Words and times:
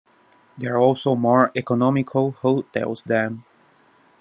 There 0.57 0.73
are 0.73 0.79
also 0.81 1.13
more 1.13 1.51
economical 1.55 2.31
hotels 2.31 3.03
there. 3.03 3.37